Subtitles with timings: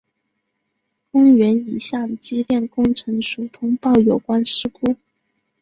[1.11, 4.95] 公园已向机电工程署通报有关事故。